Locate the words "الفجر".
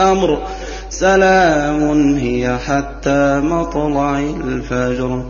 4.18-5.22